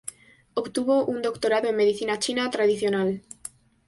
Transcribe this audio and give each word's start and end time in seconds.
Obtuvo 0.55 1.05
un 1.05 1.21
doctorado 1.21 1.67
en 1.69 1.75
Medicina 1.77 2.17
china 2.17 2.49
tradicional. 2.49 3.21